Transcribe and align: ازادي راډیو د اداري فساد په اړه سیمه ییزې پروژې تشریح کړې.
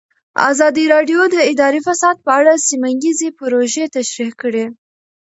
ازادي 0.51 0.85
راډیو 0.93 1.19
د 1.35 1.37
اداري 1.51 1.79
فساد 1.87 2.15
په 2.25 2.31
اړه 2.39 2.53
سیمه 2.67 2.89
ییزې 3.03 3.29
پروژې 3.39 3.85
تشریح 3.95 4.31
کړې. 4.41 4.65